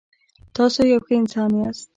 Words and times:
تاسو 0.55 0.79
یو 0.91 0.99
ښه 1.05 1.13
انسان 1.21 1.51
یاست. 1.59 1.87